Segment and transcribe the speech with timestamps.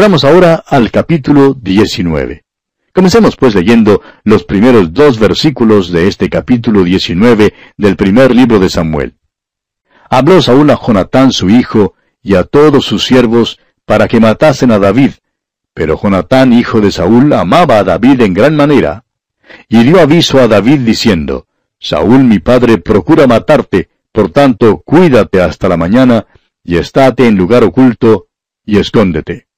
[0.00, 2.42] Entramos ahora al capítulo 19.
[2.94, 8.70] Comencemos pues leyendo los primeros dos versículos de este capítulo 19 del primer libro de
[8.70, 9.18] Samuel.
[10.08, 11.92] Habló Saúl a Jonatán su hijo
[12.22, 15.10] y a todos sus siervos para que matasen a David,
[15.74, 19.04] pero Jonatán hijo de Saúl amaba a David en gran manera,
[19.68, 21.46] y dio aviso a David diciendo,
[21.78, 26.26] Saúl mi padre procura matarte, por tanto cuídate hasta la mañana,
[26.64, 28.28] y estate en lugar oculto,
[28.64, 29.49] y escóndete.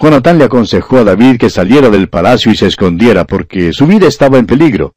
[0.00, 4.06] Jonatán le aconsejó a David que saliera del palacio y se escondiera, porque su vida
[4.06, 4.94] estaba en peligro.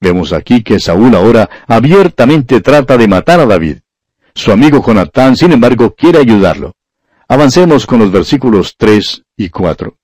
[0.00, 3.78] Vemos aquí que Saúl ahora abiertamente trata de matar a David.
[4.34, 6.76] Su amigo Jonatán, sin embargo, quiere ayudarlo.
[7.28, 9.96] Avancemos con los versículos 3 y 4.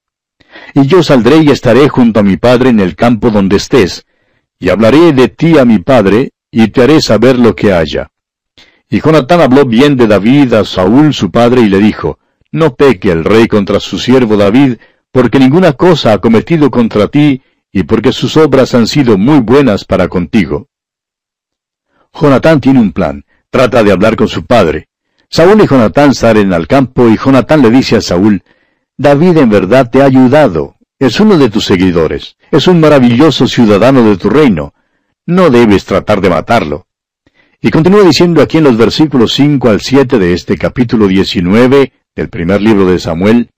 [0.75, 4.07] Y yo saldré y estaré junto a mi padre en el campo donde estés,
[4.59, 8.11] y hablaré de ti a mi padre, y te haré saber lo que haya.
[8.91, 12.19] Y Jonatán habló bien de David a Saúl su padre, y le dijo,
[12.53, 14.79] No peque el rey contra su siervo David,
[15.11, 19.85] porque ninguna cosa ha cometido contra ti, y porque sus obras han sido muy buenas
[19.85, 20.69] para contigo.
[22.13, 24.89] Jonatán tiene un plan, trata de hablar con su padre.
[25.29, 28.43] Saúl y Jonatán salen al campo, y Jonatán le dice a Saúl,
[28.97, 34.03] David en verdad te ha ayudado, es uno de tus seguidores, es un maravilloso ciudadano
[34.09, 34.73] de tu reino.
[35.27, 36.87] No debes tratar de matarlo.
[37.61, 42.31] Y continúa diciendo aquí en los versículos 5 al 7 de este capítulo 19 del
[42.31, 43.51] primer libro de Samuel,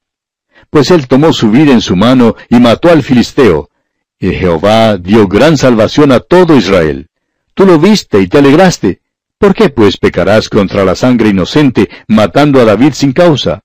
[0.69, 3.71] Pues él tomó su vida en su mano y mató al filisteo,
[4.19, 7.07] y Jehová dio gran salvación a todo Israel.
[7.55, 9.01] Tú lo viste y te alegraste.
[9.39, 13.61] ¿Por qué pues pecarás contra la sangre inocente, matando a David sin causa?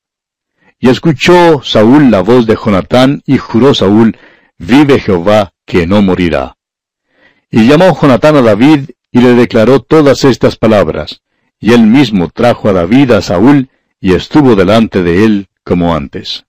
[0.80, 4.16] Y escuchó Saúl la voz de Jonatán, y juró Saúl,
[4.60, 6.58] Vive Jehová, que no morirá.
[7.50, 11.22] Y llamó Jonatán a David, y le declaró todas estas palabras.
[11.60, 13.70] Y él mismo trajo a David a Saúl,
[14.04, 16.46] y estuvo delante de él como antes.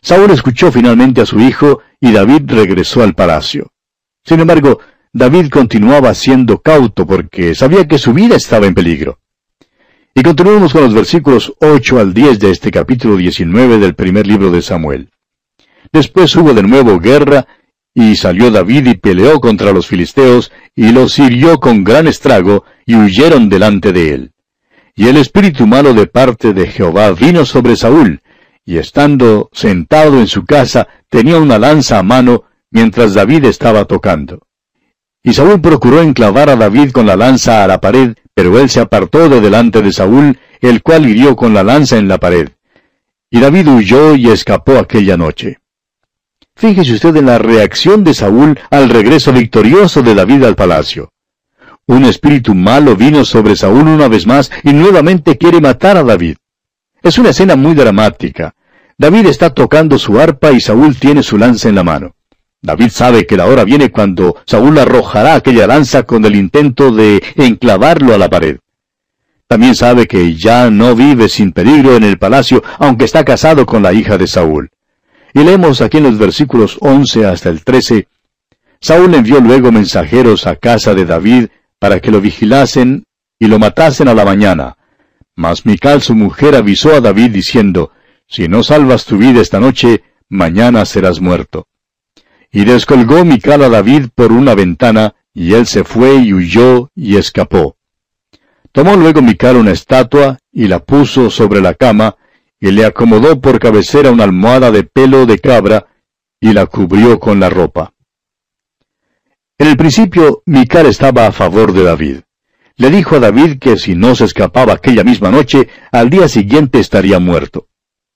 [0.00, 3.72] Saúl escuchó finalmente a su hijo, y David regresó al palacio.
[4.24, 4.80] Sin embargo,
[5.12, 9.18] David continuaba siendo cauto porque sabía que su vida estaba en peligro.
[10.14, 14.50] Y continuamos con los versículos 8 al 10 de este capítulo 19 del primer libro
[14.50, 15.10] de Samuel.
[15.92, 17.46] Después hubo de nuevo guerra,
[17.92, 22.94] y salió David y peleó contra los filisteos, y los hirió con gran estrago, y
[22.94, 24.31] huyeron delante de él.
[24.94, 28.20] Y el espíritu malo de parte de Jehová vino sobre Saúl,
[28.64, 34.46] y estando sentado en su casa, tenía una lanza a mano, mientras David estaba tocando.
[35.22, 38.80] Y Saúl procuró enclavar a David con la lanza a la pared, pero él se
[38.80, 42.50] apartó de delante de Saúl, el cual hirió con la lanza en la pared.
[43.30, 45.58] Y David huyó y escapó aquella noche.
[46.54, 51.12] Fíjese usted en la reacción de Saúl al regreso victorioso de David al palacio.
[51.86, 56.36] Un espíritu malo vino sobre Saúl una vez más y nuevamente quiere matar a David.
[57.02, 58.54] Es una escena muy dramática.
[58.96, 62.14] David está tocando su arpa y Saúl tiene su lanza en la mano.
[62.60, 67.20] David sabe que la hora viene cuando Saúl arrojará aquella lanza con el intento de
[67.34, 68.58] enclavarlo a la pared.
[69.48, 73.82] También sabe que ya no vive sin peligro en el palacio, aunque está casado con
[73.82, 74.70] la hija de Saúl.
[75.34, 78.06] Y leemos aquí en los versículos 11 hasta el 13,
[78.82, 81.46] Saúl envió luego mensajeros a casa de David
[81.82, 83.06] para que lo vigilasen
[83.40, 84.76] y lo matasen a la mañana.
[85.34, 87.90] Mas Mical su mujer avisó a David diciendo,
[88.28, 91.66] Si no salvas tu vida esta noche, mañana serás muerto.
[92.52, 97.16] Y descolgó Mical a David por una ventana, y él se fue y huyó y
[97.16, 97.76] escapó.
[98.70, 102.14] Tomó luego Mical una estatua, y la puso sobre la cama,
[102.60, 105.86] y le acomodó por cabecera una almohada de pelo de cabra,
[106.38, 107.92] y la cubrió con la ropa.
[109.62, 112.16] En el principio, Mical estaba a favor de David.
[112.74, 116.80] Le dijo a David que si no se escapaba aquella misma noche, al día siguiente
[116.80, 117.68] estaría muerto.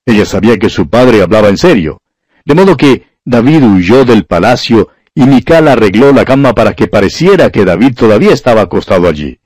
[0.05, 2.01] Ella sabía que su padre hablaba en serio.
[2.43, 7.49] De modo que David huyó del palacio y Mical arregló la cama para que pareciera
[7.49, 9.39] que David todavía estaba acostado allí.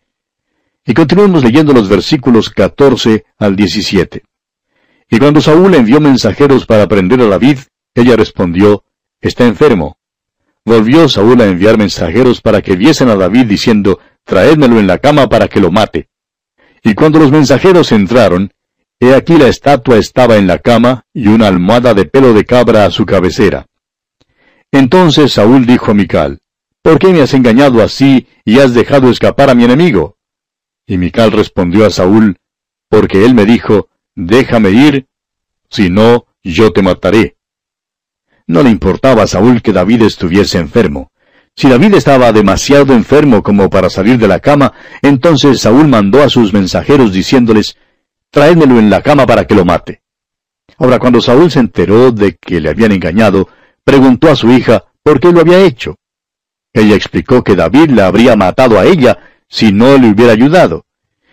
[0.84, 4.24] Y continuemos leyendo los versículos 14 al 17.
[5.08, 7.60] Y cuando Saúl envió mensajeros para prender a David,
[7.94, 8.86] ella respondió,
[9.22, 10.00] Está enfermo.
[10.66, 15.28] Volvió Saúl a enviar mensajeros para que viesen a David diciendo, Traédmelo en la cama
[15.28, 16.10] para que lo mate.
[16.84, 18.52] Y cuando los mensajeros entraron,
[19.00, 22.86] he aquí la estatua estaba en la cama y una almohada de pelo de cabra
[22.86, 23.66] a su cabecera.
[24.72, 26.40] Entonces Saúl dijo a Mical,
[26.82, 30.18] ¿Por qué me has engañado así y has dejado escapar a mi enemigo?
[30.88, 32.38] Y Mical respondió a Saúl,
[32.90, 35.08] Porque él me dijo, Déjame ir,
[35.70, 37.38] si no, yo te mataré.
[38.48, 41.12] No le importaba a Saúl que David estuviese enfermo.
[41.56, 46.30] Si David estaba demasiado enfermo como para salir de la cama, entonces Saúl mandó a
[46.30, 47.78] sus mensajeros diciéndoles,
[48.32, 50.02] Traédmelo en la cama para que lo mate.
[50.78, 53.50] Ahora, cuando Saúl se enteró de que le habían engañado,
[53.84, 55.98] preguntó a su hija por qué lo había hecho.
[56.74, 59.18] Ella explicó que David la habría matado a ella
[59.50, 60.86] si no le hubiera ayudado.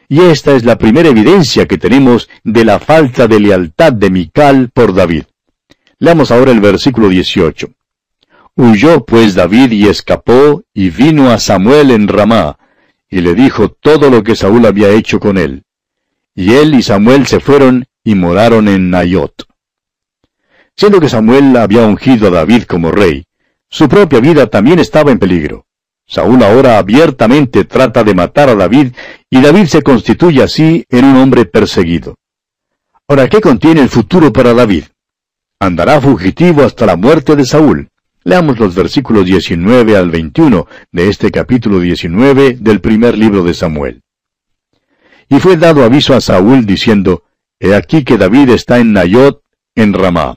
[0.08, 4.70] Y esta es la primera evidencia que tenemos de la falta de lealtad de Mical
[4.74, 5.24] por David.
[6.00, 7.70] Leamos ahora el versículo 18.
[8.54, 12.56] Huyó pues David y escapó y vino a Samuel en Ramá,
[13.10, 15.64] y le dijo todo lo que Saúl había hecho con él.
[16.36, 19.48] Y él y Samuel se fueron y moraron en Nayot.
[20.76, 23.24] Siendo que Samuel había ungido a David como rey,
[23.68, 25.66] su propia vida también estaba en peligro.
[26.06, 28.92] Saúl ahora abiertamente trata de matar a David
[29.28, 32.16] y David se constituye así en un hombre perseguido.
[33.08, 34.84] Ahora, ¿qué contiene el futuro para David?
[35.60, 37.88] Andará fugitivo hasta la muerte de Saúl.
[38.22, 44.02] Leamos los versículos 19 al 21 de este capítulo 19 del primer libro de Samuel.
[45.28, 47.24] Y fue dado aviso a Saúl diciendo,
[47.58, 49.42] He aquí que David está en Nayot,
[49.74, 50.36] en Ramá.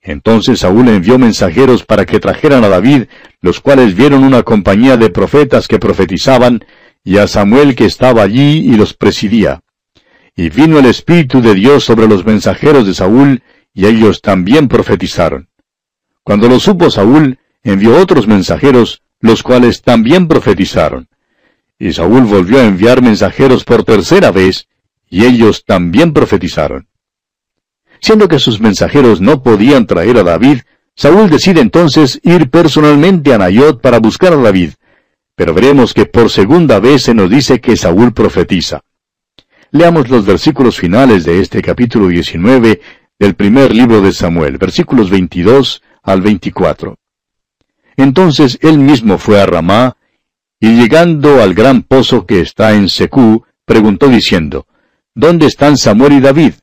[0.00, 3.02] Entonces Saúl envió mensajeros para que trajeran a David,
[3.42, 6.64] los cuales vieron una compañía de profetas que profetizaban,
[7.04, 9.60] y a Samuel que estaba allí y los presidía.
[10.34, 13.42] Y vino el Espíritu de Dios sobre los mensajeros de Saúl,
[13.78, 15.50] y ellos también profetizaron.
[16.24, 21.06] Cuando lo supo Saúl, envió otros mensajeros, los cuales también profetizaron.
[21.78, 24.66] Y Saúl volvió a enviar mensajeros por tercera vez,
[25.08, 26.88] y ellos también profetizaron.
[28.00, 30.62] Siendo que sus mensajeros no podían traer a David,
[30.96, 34.72] Saúl decide entonces ir personalmente a Nayot para buscar a David.
[35.36, 38.80] Pero veremos que por segunda vez se nos dice que Saúl profetiza.
[39.70, 42.80] Leamos los versículos finales de este capítulo 19
[43.18, 46.96] del primer libro de Samuel, versículos 22 al 24.
[47.96, 49.96] Entonces él mismo fue a Ramá,
[50.60, 54.66] y llegando al gran pozo que está en Secú, preguntó diciendo,
[55.14, 56.54] ¿Dónde están Samuel y David?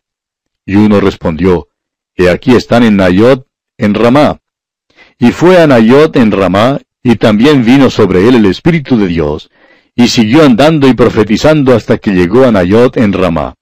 [0.65, 1.67] Y uno respondió,
[2.15, 3.45] He aquí están en Nayot,
[3.77, 4.39] en Ramá.
[5.19, 9.49] Y fue a Nayot en Ramá, y también vino sobre él el Espíritu de Dios,
[9.93, 13.55] y siguió andando y profetizando hasta que llegó a Nayot en Ramá.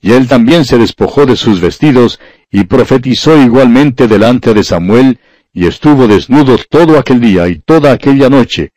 [0.00, 2.20] Y él también se despojó de sus vestidos,
[2.50, 5.18] y profetizó igualmente delante de Samuel,
[5.52, 8.72] y estuvo desnudo todo aquel día y toda aquella noche.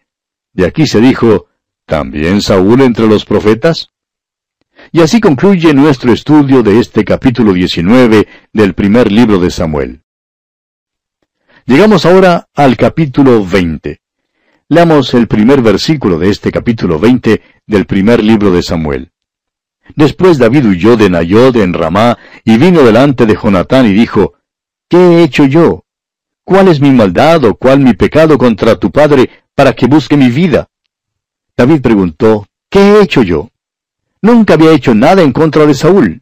[0.53, 1.47] De aquí se dijo,
[1.85, 3.91] ¿también Saúl entre los profetas?
[4.91, 10.01] Y así concluye nuestro estudio de este capítulo 19 del primer libro de Samuel.
[11.65, 13.99] Llegamos ahora al capítulo 20.
[14.69, 19.11] Leamos el primer versículo de este capítulo 20 del primer libro de Samuel.
[19.95, 24.33] Después David huyó de Nayod en Ramá y vino delante de Jonatán y dijo,
[24.87, 25.83] ¿Qué he hecho yo?
[26.43, 30.29] ¿Cuál es mi maldad o cuál mi pecado contra tu padre para que busque mi
[30.29, 30.67] vida?
[31.55, 33.49] David preguntó, ¿Qué he hecho yo?
[34.21, 36.21] Nunca había hecho nada en contra de Saúl.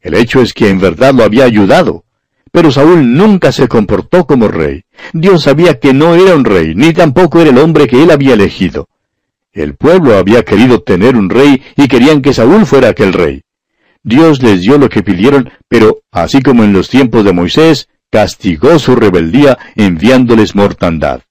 [0.00, 2.04] El hecho es que en verdad lo había ayudado.
[2.50, 4.84] Pero Saúl nunca se comportó como rey.
[5.12, 8.34] Dios sabía que no era un rey, ni tampoco era el hombre que él había
[8.34, 8.88] elegido.
[9.52, 13.42] El pueblo había querido tener un rey y querían que Saúl fuera aquel rey.
[14.02, 18.78] Dios les dio lo que pidieron, pero, así como en los tiempos de Moisés, castigó
[18.78, 21.22] su rebeldía enviándoles mortandad.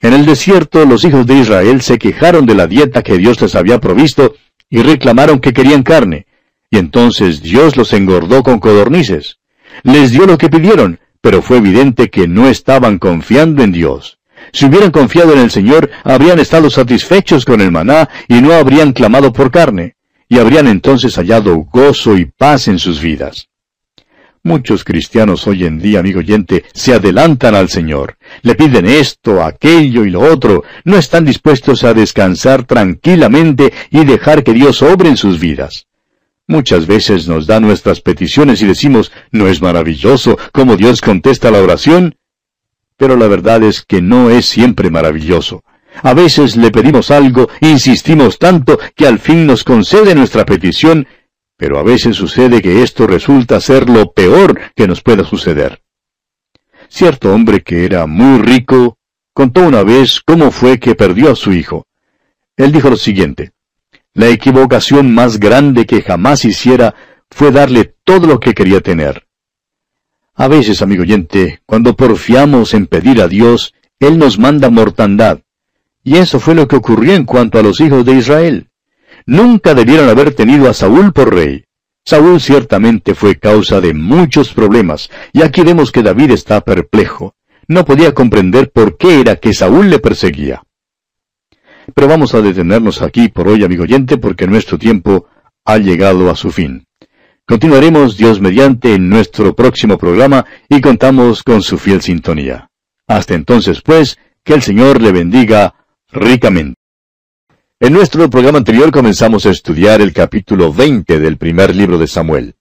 [0.00, 3.54] En el desierto los hijos de Israel se quejaron de la dieta que Dios les
[3.54, 4.34] había provisto
[4.70, 6.26] y reclamaron que querían carne,
[6.70, 9.38] y entonces Dios los engordó con codornices.
[9.82, 14.17] Les dio lo que pidieron, pero fue evidente que no estaban confiando en Dios.
[14.52, 18.92] Si hubieran confiado en el Señor, habrían estado satisfechos con el maná y no habrían
[18.92, 19.96] clamado por carne,
[20.28, 23.48] y habrían entonces hallado gozo y paz en sus vidas.
[24.44, 28.16] Muchos cristianos hoy en día, amigo oyente, se adelantan al Señor.
[28.42, 30.64] Le piden esto, aquello y lo otro.
[30.84, 35.86] No están dispuestos a descansar tranquilamente y dejar que Dios obre en sus vidas.
[36.46, 41.60] Muchas veces nos da nuestras peticiones y decimos, ¿no es maravilloso cómo Dios contesta la
[41.60, 42.14] oración?
[42.98, 45.64] Pero la verdad es que no es siempre maravilloso.
[46.02, 51.06] A veces le pedimos algo, insistimos tanto que al fin nos concede nuestra petición
[51.58, 55.82] pero a veces sucede que esto resulta ser lo peor que nos pueda suceder.
[56.88, 58.96] Cierto hombre que era muy rico
[59.34, 61.84] contó una vez cómo fue que perdió a su hijo.
[62.56, 63.50] Él dijo lo siguiente,
[64.14, 66.94] la equivocación más grande que jamás hiciera
[67.28, 69.26] fue darle todo lo que quería tener.
[70.38, 75.40] A veces, amigo oyente, cuando porfiamos en pedir a Dios, Él nos manda mortandad.
[76.02, 78.68] Y eso fue lo que ocurrió en cuanto a los hijos de Israel
[79.28, 81.64] nunca debieron haber tenido a Saúl por rey.
[82.04, 87.34] Saúl ciertamente fue causa de muchos problemas, y aquí vemos que David está perplejo.
[87.68, 90.62] No podía comprender por qué era que Saúl le perseguía.
[91.94, 95.26] Pero vamos a detenernos aquí por hoy, amigo oyente, porque nuestro tiempo
[95.66, 96.86] ha llegado a su fin.
[97.48, 102.68] Continuaremos Dios mediante en nuestro próximo programa y contamos con su fiel sintonía.
[103.06, 105.74] Hasta entonces, pues, que el Señor le bendiga
[106.10, 106.78] ricamente.
[107.80, 112.54] En nuestro programa anterior comenzamos a estudiar el capítulo 20 del primer libro de Samuel.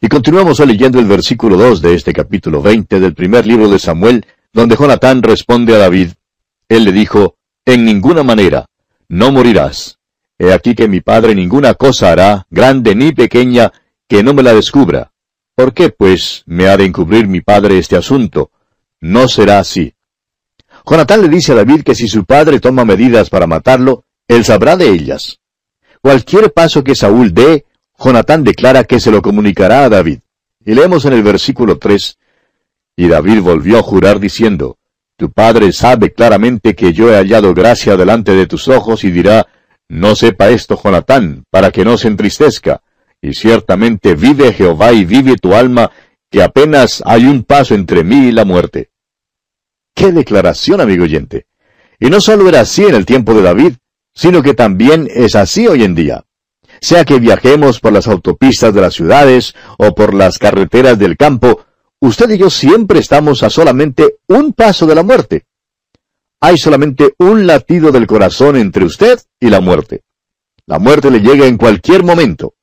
[0.00, 4.24] Y continuamos leyendo el versículo 2 de este capítulo 20 del primer libro de Samuel,
[4.54, 6.12] donde Jonatán responde a David.
[6.70, 8.64] Él le dijo, En ninguna manera,
[9.06, 9.98] no morirás.
[10.38, 13.70] He aquí que mi padre ninguna cosa hará, grande ni pequeña,
[14.08, 15.12] que no me la descubra.
[15.54, 18.50] ¿Por qué, pues, me ha de encubrir mi padre este asunto?
[19.00, 19.94] No será así.
[20.86, 24.76] Jonatán le dice a David que si su padre toma medidas para matarlo, él sabrá
[24.76, 25.38] de ellas.
[26.00, 27.64] Cualquier paso que Saúl dé,
[27.98, 30.20] Jonatán declara que se lo comunicará a David.
[30.64, 32.18] Y leemos en el versículo 3,
[32.96, 34.78] Y David volvió a jurar diciendo,
[35.16, 39.46] Tu padre sabe claramente que yo he hallado gracia delante de tus ojos y dirá,
[39.88, 42.82] No sepa esto Jonatán, para que no se entristezca.
[43.24, 45.90] Y ciertamente vive Jehová y vive tu alma,
[46.30, 48.90] que apenas hay un paso entre mí y la muerte.
[49.94, 51.46] ¡Qué declaración, amigo oyente!
[51.98, 53.74] Y no solo era así en el tiempo de David,
[54.14, 56.24] sino que también es así hoy en día
[56.80, 61.64] sea que viajemos por las autopistas de las ciudades o por las carreteras del campo,
[62.00, 65.46] usted y yo siempre estamos a solamente un paso de la muerte.
[66.40, 70.02] Hay solamente un latido del corazón entre usted y la muerte.
[70.66, 72.54] La muerte le llega en cualquier momento.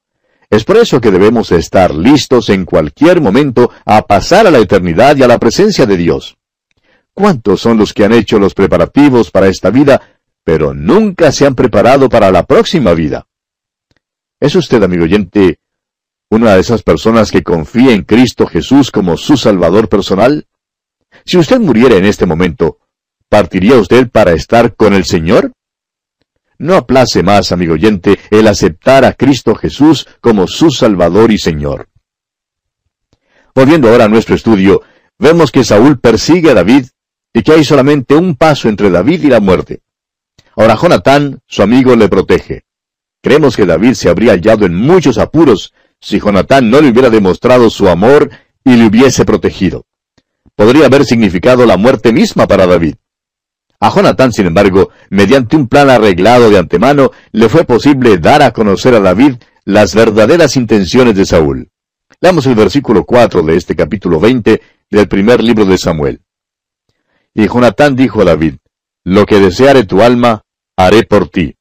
[0.51, 5.15] Es por eso que debemos estar listos en cualquier momento a pasar a la eternidad
[5.15, 6.37] y a la presencia de Dios.
[7.13, 11.55] ¿Cuántos son los que han hecho los preparativos para esta vida, pero nunca se han
[11.55, 13.27] preparado para la próxima vida?
[14.41, 15.59] ¿Es usted, amigo oyente,
[16.29, 20.47] una de esas personas que confía en Cristo Jesús como su Salvador personal?
[21.25, 22.79] Si usted muriera en este momento,
[23.29, 25.53] ¿partiría usted para estar con el Señor?
[26.61, 31.89] No aplace más, amigo oyente, el aceptar a Cristo Jesús como su Salvador y Señor.
[33.55, 34.83] Volviendo ahora a nuestro estudio,
[35.17, 36.85] vemos que Saúl persigue a David
[37.33, 39.81] y que hay solamente un paso entre David y la muerte.
[40.55, 42.65] Ahora Jonatán, su amigo, le protege.
[43.23, 47.71] Creemos que David se habría hallado en muchos apuros si Jonatán no le hubiera demostrado
[47.71, 48.29] su amor
[48.63, 49.87] y le hubiese protegido.
[50.53, 52.97] Podría haber significado la muerte misma para David.
[53.81, 58.53] A Jonatán, sin embargo, mediante un plan arreglado de antemano, le fue posible dar a
[58.53, 61.67] conocer a David las verdaderas intenciones de Saúl.
[62.19, 64.61] Leamos el versículo 4 de este capítulo 20
[64.91, 66.21] del primer libro de Samuel.
[67.33, 68.57] Y Jonatán dijo a David,
[69.03, 70.43] Lo que deseare tu alma,
[70.77, 71.55] haré por ti.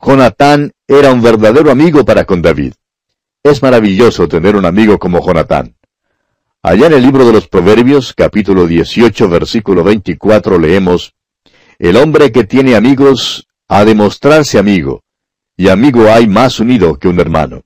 [0.00, 2.72] Jonatán era un verdadero amigo para con David.
[3.42, 5.76] Es maravilloso tener un amigo como Jonatán.
[6.66, 11.12] Allá en el libro de los Proverbios, capítulo 18, versículo 24, leemos,
[11.78, 15.02] El hombre que tiene amigos ha de mostrarse amigo,
[15.58, 17.64] y amigo hay más unido que un hermano.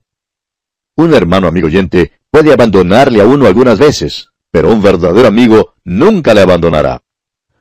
[0.97, 6.35] Un hermano amigo oyente puede abandonarle a uno algunas veces, pero un verdadero amigo nunca
[6.35, 7.01] le abandonará.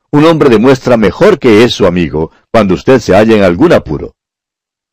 [0.10, 4.16] Un hombre demuestra mejor que es su amigo cuando usted se halla en algún apuro.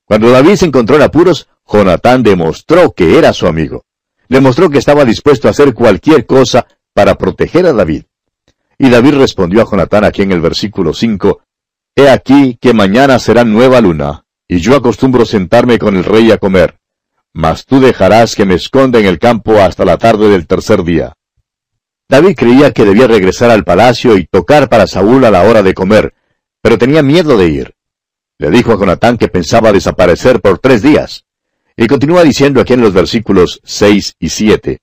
[0.05, 3.87] Cuando David se encontró en apuros, Jonatán demostró que era su amigo.
[4.29, 8.05] Demostró que estaba dispuesto a hacer cualquier cosa para proteger a David.
[8.79, 11.43] Y David respondió a Jonatán aquí en el versículo 5,
[11.97, 16.39] He aquí que mañana será nueva luna, y yo acostumbro sentarme con el rey a
[16.39, 16.79] comer.
[17.33, 21.15] Mas tú dejarás que me esconda en el campo hasta la tarde del tercer día.
[22.09, 25.75] David creía que debía regresar al palacio y tocar para Saúl a la hora de
[25.75, 26.15] comer,
[26.61, 27.75] pero tenía miedo de ir.
[28.39, 31.24] Le dijo a Jonatán que pensaba desaparecer por tres días.
[31.77, 34.79] Y continúa diciendo aquí en los versículos 6 y 7.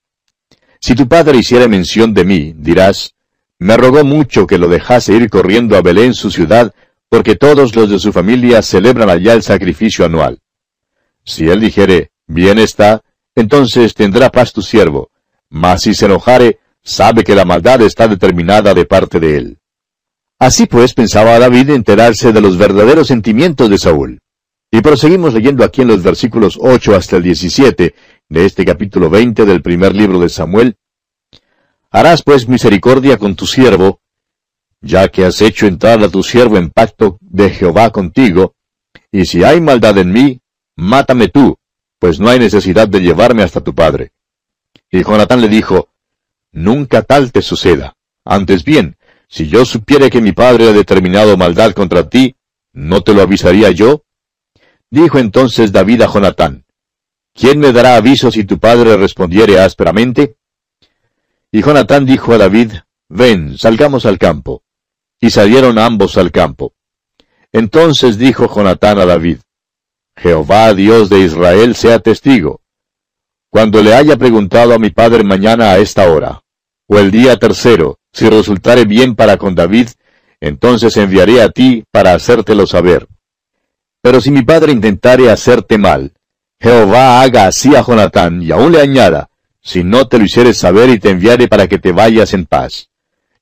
[0.79, 3.13] Si tu padre hiciera mención de mí, dirás,
[3.59, 6.73] me rogó mucho que lo dejase ir corriendo a Belén su ciudad,
[7.07, 10.39] porque todos los de su familia celebran allá el sacrificio anual.
[11.23, 13.01] Si él dijere, bien está,
[13.35, 15.11] entonces tendrá paz tu siervo,
[15.49, 19.57] mas si se enojare, sabe que la maldad está determinada de parte de él.
[20.39, 24.20] Así pues pensaba David enterarse de los verdaderos sentimientos de Saúl.
[24.71, 27.93] Y proseguimos leyendo aquí en los versículos 8 hasta el 17
[28.29, 30.77] de este capítulo 20 del primer libro de Samuel.
[31.91, 33.99] Harás pues misericordia con tu siervo,
[34.79, 38.55] ya que has hecho entrar a tu siervo en pacto de Jehová contigo,
[39.11, 40.39] y si hay maldad en mí,
[40.77, 41.57] mátame tú,
[41.99, 44.13] pues no hay necesidad de llevarme hasta tu padre.
[44.89, 45.89] Y Jonatán le dijo,
[46.53, 47.97] Nunca tal te suceda.
[48.23, 48.95] Antes bien,
[49.27, 52.35] si yo supiera que mi padre ha determinado maldad contra ti,
[52.71, 54.03] ¿no te lo avisaría yo?
[54.91, 56.65] Dijo entonces David a Jonatán,
[57.33, 60.35] ¿quién me dará aviso si tu padre respondiere ásperamente?
[61.49, 62.73] Y Jonatán dijo a David,
[63.09, 64.63] Ven, salgamos al campo.
[65.19, 66.73] Y salieron ambos al campo.
[67.51, 69.39] Entonces dijo Jonatán a David,
[70.15, 72.61] Jehová Dios de Israel sea testigo.
[73.49, 76.41] cuando le haya preguntado a mi padre mañana a esta hora,
[76.87, 79.89] o el día tercero, si resultare bien para con David,
[80.39, 83.09] entonces enviaré a ti para hacértelo saber.
[84.01, 86.13] Pero si mi padre intentare hacerte mal,
[86.59, 89.29] Jehová haga así a Jonatán y aún le añada,
[89.61, 92.89] si no te lo hicieres saber y te enviare para que te vayas en paz.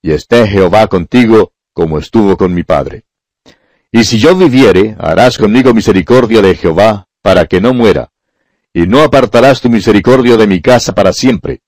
[0.02, 3.04] Y esté Jehová contigo como estuvo con mi padre.
[3.92, 8.12] Y si yo viviere, harás conmigo misericordia de Jehová, para que no muera,
[8.74, 11.62] y no apartarás tu misericordia de mi casa para siempre.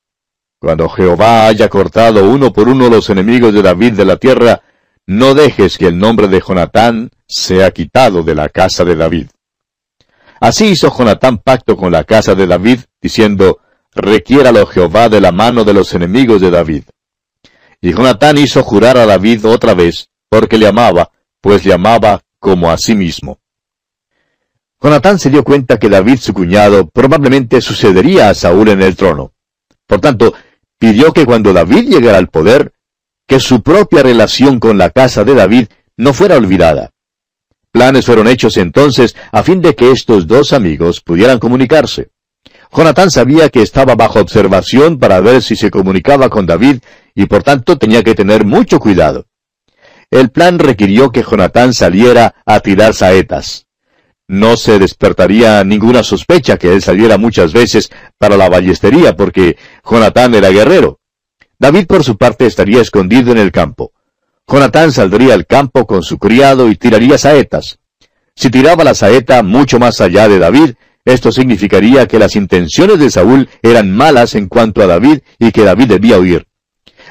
[0.59, 4.61] Cuando Jehová haya cortado uno por uno los enemigos de David de la tierra,
[5.07, 9.27] no dejes que el nombre de Jonatán sea quitado de la casa de David.
[10.39, 13.59] Así hizo Jonatán pacto con la casa de David, diciendo,
[13.93, 16.83] Requiéralo Jehová de la mano de los enemigos de David.
[17.81, 21.11] Y Jonatán hizo jurar a David otra vez, porque le amaba,
[21.41, 23.39] pues le amaba como a sí mismo.
[24.81, 29.33] Jonatán se dio cuenta que David, su cuñado, probablemente sucedería a Saúl en el trono.
[29.85, 30.33] Por tanto,
[30.79, 32.73] pidió que cuando David llegara al poder,
[33.27, 36.91] que su propia relación con la casa de David no fuera olvidada.
[37.71, 42.09] Planes fueron hechos entonces a fin de que estos dos amigos pudieran comunicarse.
[42.73, 46.79] Jonatán sabía que estaba bajo observación para ver si se comunicaba con David
[47.15, 49.25] y por tanto tenía que tener mucho cuidado.
[50.09, 53.67] El plan requirió que Jonatán saliera a tirar saetas
[54.31, 60.33] no se despertaría ninguna sospecha que él saliera muchas veces para la ballestería porque Jonatán
[60.33, 61.01] era guerrero.
[61.59, 63.91] David por su parte estaría escondido en el campo.
[64.51, 67.79] Jonatán saldría al campo con su criado y tiraría saetas.
[68.35, 70.73] Si tiraba la saeta mucho más allá de David,
[71.05, 75.63] esto significaría que las intenciones de Saúl eran malas en cuanto a David y que
[75.63, 76.47] David debía huir.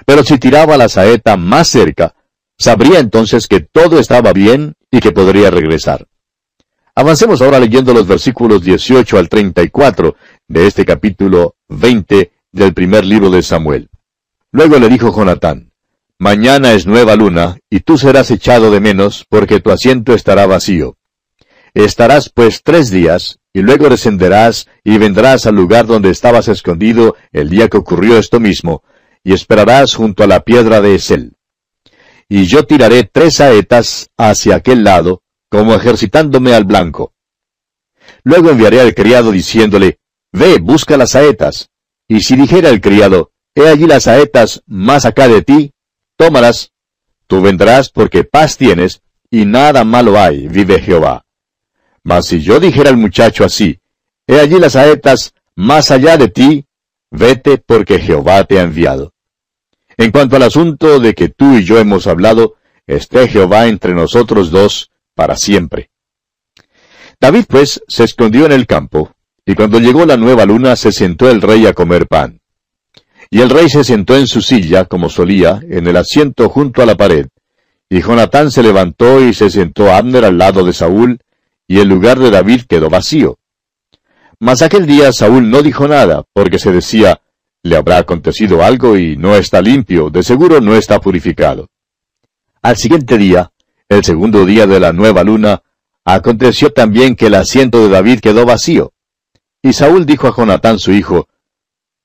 [0.05, 2.15] Pero si tiraba la saeta más cerca,
[2.59, 6.07] sabría entonces que todo estaba bien y que podría regresar.
[6.95, 10.15] Avancemos ahora leyendo los versículos 18 al 34
[10.47, 13.89] de este capítulo 20 del primer libro de Samuel.
[14.53, 15.70] Luego le dijo Jonatán,
[16.23, 20.99] Mañana es nueva luna, y tú serás echado de menos, porque tu asiento estará vacío.
[21.73, 27.49] Estarás pues tres días, y luego descenderás y vendrás al lugar donde estabas escondido el
[27.49, 28.83] día que ocurrió esto mismo,
[29.25, 31.37] y esperarás junto a la piedra de Esel.
[32.29, 37.15] Y yo tiraré tres saetas hacia aquel lado, como ejercitándome al blanco.
[38.25, 40.01] Luego enviaré al criado diciéndole,
[40.33, 41.71] Ve, busca las saetas.
[42.07, 45.73] Y si dijera el criado, He allí las saetas más acá de ti,
[46.21, 46.73] tómalas.
[47.27, 51.25] Tú vendrás porque paz tienes, y nada malo hay, vive Jehová.
[52.03, 53.81] Mas si yo dijera al muchacho así,
[54.27, 56.67] He allí las saetas más allá de ti,
[57.11, 59.15] vete porque Jehová te ha enviado.
[59.97, 62.57] En cuanto al asunto de que tú y yo hemos hablado,
[62.87, 65.91] esté Jehová entre nosotros dos, para siempre.
[67.19, 69.13] David pues se escondió en el campo,
[69.47, 72.40] y cuando llegó la nueva luna se sentó el rey a comer pan.
[73.31, 76.87] Y el rey se sentó en su silla, como solía, en el asiento junto a
[76.87, 77.29] la pared.
[77.89, 81.21] Y Jonatán se levantó y se sentó Abner al lado de Saúl,
[81.69, 83.39] y el lugar de David quedó vacío.
[84.41, 87.21] Mas aquel día Saúl no dijo nada, porque se decía,
[87.63, 91.69] le habrá acontecido algo y no está limpio, de seguro no está purificado.
[92.63, 93.53] Al siguiente día,
[93.89, 95.63] el segundo día de la nueva luna,
[96.05, 98.93] aconteció también que el asiento de David quedó vacío.
[99.63, 101.29] Y Saúl dijo a Jonatán su hijo,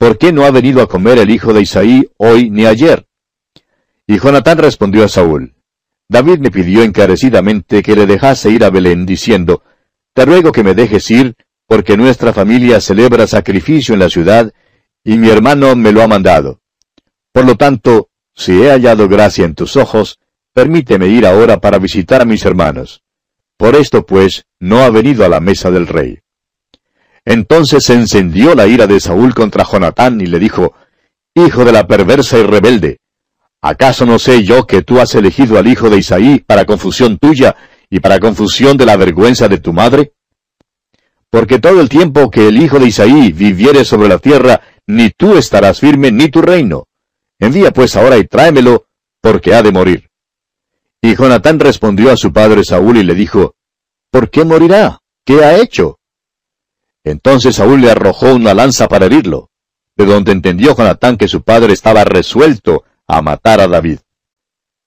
[0.05, 3.07] ¿Por qué no ha venido a comer el hijo de Isaí hoy ni ayer?
[4.05, 5.55] Y Jonatán respondió a Saúl,
[6.07, 9.63] David me pidió encarecidamente que le dejase ir a Belén, diciendo,
[10.13, 11.33] Te ruego que me dejes ir,
[11.65, 14.53] porque nuestra familia celebra sacrificio en la ciudad,
[15.03, 16.59] y mi hermano me lo ha mandado.
[17.31, 20.19] Por lo tanto, si he hallado gracia en tus ojos,
[20.53, 23.01] Permíteme ir ahora para visitar a mis hermanos.
[23.57, 26.19] Por esto, pues, no ha venido a la mesa del rey.
[27.25, 30.73] Entonces se encendió la ira de Saúl contra Jonatán y le dijo,
[31.33, 32.99] Hijo de la perversa y rebelde,
[33.61, 37.55] ¿acaso no sé yo que tú has elegido al hijo de Isaí para confusión tuya
[37.89, 40.13] y para confusión de la vergüenza de tu madre?
[41.29, 45.35] Porque todo el tiempo que el hijo de Isaí viviere sobre la tierra, ni tú
[45.35, 46.87] estarás firme ni tu reino.
[47.39, 48.85] Envía pues ahora y tráemelo,
[49.19, 50.09] porque ha de morir.
[51.01, 53.55] Y Jonatán respondió a su padre Saúl y le dijo,
[54.09, 54.99] ¿Por qué morirá?
[55.25, 55.99] ¿Qué ha hecho?
[57.05, 59.51] Entonces Saúl le arrojó una lanza para herirlo,
[59.95, 63.99] de donde entendió Jonatán que su padre estaba resuelto a matar a David.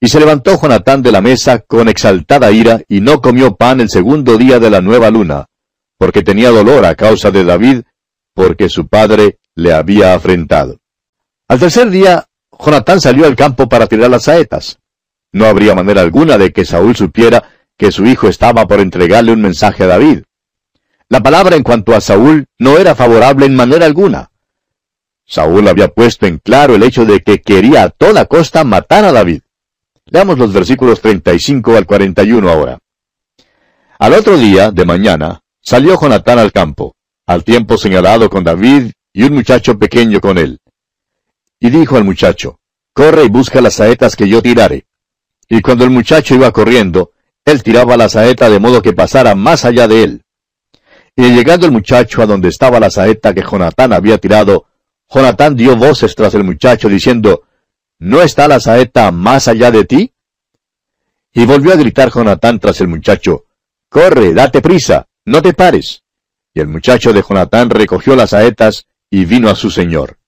[0.01, 3.89] Y se levantó Jonatán de la mesa con exaltada ira y no comió pan el
[3.89, 5.47] segundo día de la nueva luna,
[5.97, 7.83] porque tenía dolor a causa de David,
[8.35, 10.79] porque su padre le había afrentado.
[11.47, 12.27] Al tercer día,
[12.59, 14.81] Jonatán salió al campo para tirar las saetas.
[15.31, 17.45] No habría manera alguna de que Saúl supiera
[17.77, 20.25] que su hijo estaba por entregarle un mensaje a David.
[21.11, 24.31] La palabra en cuanto a Saúl no era favorable en manera alguna.
[25.27, 29.13] Saúl había puesto en claro el hecho de que quería a toda costa matar a
[29.13, 29.41] David.
[30.07, 32.79] Leamos los versículos 35 al 41 ahora.
[33.99, 36.95] Al otro día, de mañana, salió Jonatán al campo,
[37.27, 40.61] al tiempo señalado con David y un muchacho pequeño con él.
[41.59, 42.61] Y dijo al muchacho,
[42.93, 44.87] Corre y busca las saetas que yo tirare.
[45.49, 47.13] Y cuando el muchacho iba corriendo,
[47.45, 50.23] él tiraba la saeta de modo que pasara más allá de él.
[51.19, 54.67] Y llegando el muchacho a donde estaba la saeta que Jonatán había tirado,
[55.13, 57.43] Jonatán dio voces tras el muchacho diciendo,
[57.99, 60.13] ¿No está la saeta más allá de ti?
[61.33, 63.47] Y volvió a gritar Jonatán tras el muchacho,
[63.89, 66.05] Corre, date prisa, no te pares.
[66.55, 70.19] Y el muchacho de Jonatán recogió las saetas y vino a su señor.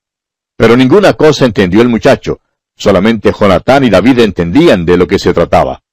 [0.56, 2.40] Pero ninguna cosa entendió el muchacho,
[2.74, 5.84] solamente Jonatán y David entendían de lo que se trataba.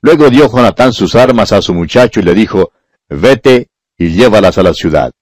[0.00, 2.72] Luego dio Jonatán sus armas a su muchacho y le dijo,
[3.08, 5.12] Vete y llévalas a la ciudad.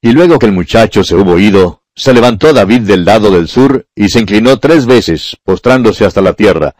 [0.00, 3.86] Y luego que el muchacho se hubo ido, se levantó David del lado del sur
[3.94, 6.74] y se inclinó tres veces, postrándose hasta la tierra,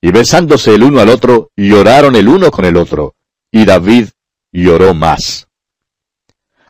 [0.00, 3.14] y besándose el uno al otro, lloraron el uno con el otro,
[3.50, 4.08] y David
[4.52, 5.48] lloró más.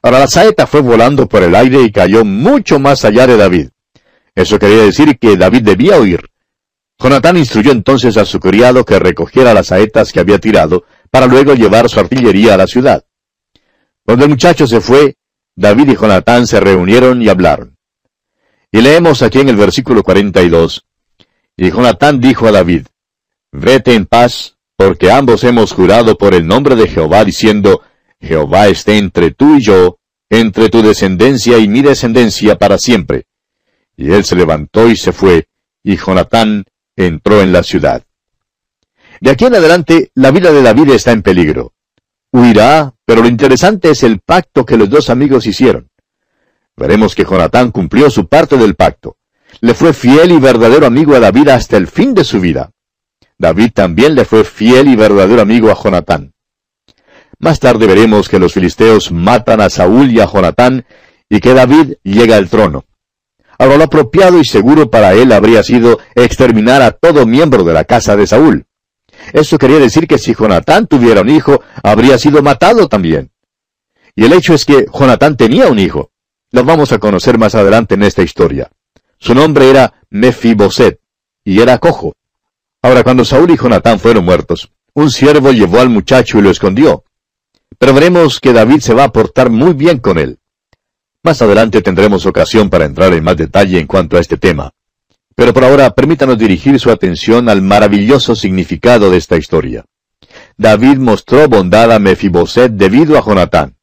[0.03, 3.69] Ahora la saeta fue volando por el aire y cayó mucho más allá de David.
[4.35, 6.29] Eso quería decir que David debía huir.
[6.99, 11.55] Jonatán instruyó entonces a su criado que recogiera las saetas que había tirado, para luego
[11.55, 13.05] llevar su artillería a la ciudad.
[14.05, 15.17] Cuando el muchacho se fue,
[15.57, 17.77] David y Jonatán se reunieron y hablaron.
[18.71, 20.85] Y leemos aquí en el versículo 42.
[21.57, 22.87] Y Jonatán dijo a David,
[23.53, 27.83] Vete en paz, porque ambos hemos jurado por el nombre de Jehová, diciendo,
[28.21, 33.27] Jehová esté entre tú y yo, entre tu descendencia y mi descendencia para siempre.
[33.97, 35.47] Y él se levantó y se fue,
[35.85, 36.65] y Jonatán
[36.97, 38.03] entró en la ciudad.
[39.21, 41.73] De aquí en adelante, la vida de David está en peligro.
[42.35, 45.89] Huirá, pero lo interesante es el pacto que los dos amigos hicieron.
[46.77, 49.19] Veremos que Jonatán cumplió su parte del pacto.
[49.61, 52.73] Le fue fiel y verdadero amigo a David hasta el fin de su vida.
[53.39, 56.35] David también le fue fiel y verdadero amigo a Jonatán.
[57.39, 60.87] Más tarde veremos que los filisteos matan a Saúl y a Jonatán
[61.29, 62.85] y que David llega al trono.
[63.61, 67.85] Ahora lo apropiado y seguro para él habría sido exterminar a todo miembro de la
[67.85, 68.67] casa de Saúl.
[69.33, 73.31] Eso quería decir que si Jonatán tuviera un hijo, habría sido matado también.
[74.15, 76.11] Y el hecho es que Jonatán tenía un hijo.
[76.51, 78.71] Lo vamos a conocer más adelante en esta historia.
[79.19, 81.01] Su nombre era Mefiboset,
[81.43, 82.15] y era cojo.
[82.83, 87.05] Ahora, cuando Saúl y Jonatán fueron muertos, un siervo llevó al muchacho y lo escondió.
[87.79, 90.39] Pero veremos que David se va a portar muy bien con él.
[91.23, 94.74] Más adelante tendremos ocasión para entrar en más detalle en cuanto a este tema.
[95.35, 99.85] Pero por ahora permítanos dirigir su atención al maravilloso significado de esta historia.
[100.57, 103.77] David mostró bondad a Mefiboset debido a Jonatán.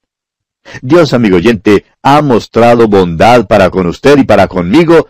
[0.82, 5.08] Dios, amigo oyente, ha mostrado bondad para con usted y para conmigo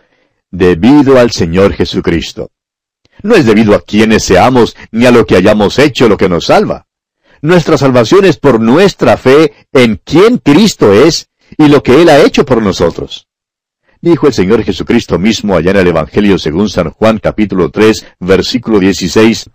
[0.50, 2.50] debido al Señor Jesucristo.
[3.22, 6.46] No es debido a quienes seamos ni a lo que hayamos hecho lo que nos
[6.46, 6.86] salva.
[7.40, 11.28] Nuestra salvación es por nuestra fe en quien Cristo es
[11.58, 13.28] y lo que Él ha hecho por nosotros.
[14.02, 18.80] Dijo el Señor Jesucristo mismo allá en el Evangelio según San Juan capítulo 3 versículo
[18.80, 19.48] 16,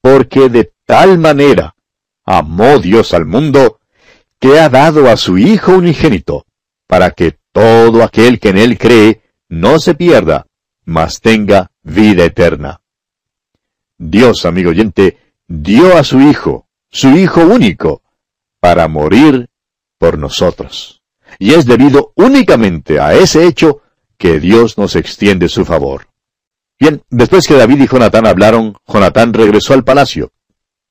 [0.00, 1.76] porque de tal manera
[2.24, 3.78] amó Dios al mundo,
[4.40, 6.46] que ha dado a su Hijo unigénito,
[6.88, 10.48] para que todo aquel que en Él cree no se pierda,
[10.84, 12.80] mas tenga vida eterna.
[13.98, 18.02] Dios, amigo oyente, dio a su Hijo, su Hijo único,
[18.58, 19.48] para morir
[19.96, 20.95] por nosotros.
[21.38, 23.82] Y es debido únicamente a ese hecho
[24.18, 26.08] que Dios nos extiende su favor.
[26.78, 30.32] Bien, después que David y Jonatán hablaron, Jonatán regresó al palacio.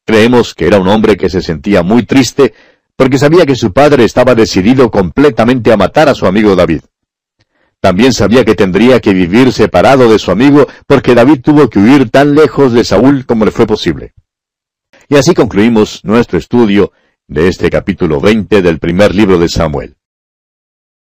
[0.06, 2.54] Creemos que era un hombre que se sentía muy triste
[2.96, 6.82] porque sabía que su padre estaba decidido completamente a matar a su amigo David.
[7.80, 12.10] También sabía que tendría que vivir separado de su amigo porque David tuvo que huir
[12.10, 14.14] tan lejos de Saúl como le fue posible.
[15.08, 16.92] Y así concluimos nuestro estudio
[17.28, 19.98] de este capítulo 20 del primer libro de Samuel.